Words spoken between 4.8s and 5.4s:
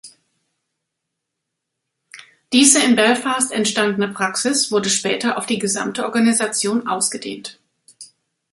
später